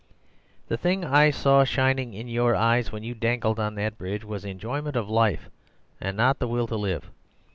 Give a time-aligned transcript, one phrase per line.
[0.67, 4.43] The thing I saw shining in your eyes when you dangled on that bridge was
[4.43, 5.47] enjoyment of life
[5.99, 7.11] and not "the Will to Live."